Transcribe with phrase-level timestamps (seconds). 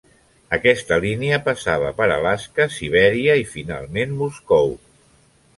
[0.55, 4.75] Aquesta línia passava per Alaska, Sibèria i finalment Moscou.